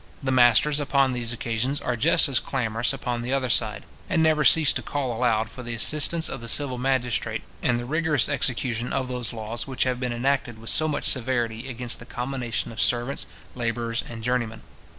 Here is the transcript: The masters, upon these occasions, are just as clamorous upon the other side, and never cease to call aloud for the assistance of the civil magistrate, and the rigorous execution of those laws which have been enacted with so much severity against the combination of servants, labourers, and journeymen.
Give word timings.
The 0.23 0.31
masters, 0.31 0.79
upon 0.79 1.11
these 1.11 1.31
occasions, 1.31 1.79
are 1.79 1.95
just 1.95 2.27
as 2.27 2.39
clamorous 2.39 2.91
upon 2.91 3.21
the 3.21 3.33
other 3.33 3.51
side, 3.51 3.85
and 4.09 4.23
never 4.23 4.43
cease 4.43 4.73
to 4.73 4.81
call 4.81 5.13
aloud 5.13 5.47
for 5.51 5.61
the 5.61 5.75
assistance 5.75 6.27
of 6.27 6.41
the 6.41 6.47
civil 6.47 6.79
magistrate, 6.79 7.43
and 7.61 7.77
the 7.77 7.85
rigorous 7.85 8.27
execution 8.27 8.93
of 8.93 9.07
those 9.09 9.31
laws 9.31 9.67
which 9.67 9.83
have 9.83 9.99
been 9.99 10.11
enacted 10.11 10.57
with 10.57 10.71
so 10.71 10.87
much 10.87 11.05
severity 11.07 11.69
against 11.69 11.99
the 11.99 12.07
combination 12.07 12.71
of 12.71 12.81
servants, 12.81 13.27
labourers, 13.53 14.03
and 14.09 14.23
journeymen. 14.23 14.63